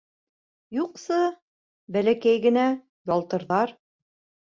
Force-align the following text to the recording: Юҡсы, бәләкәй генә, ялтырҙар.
Юҡсы, 0.77 1.19
бәләкәй 1.99 2.43
генә, 2.49 2.67
ялтырҙар. 3.15 3.81